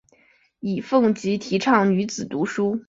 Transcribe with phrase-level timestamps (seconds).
[0.61, 2.79] 尹奉吉提倡女子读书。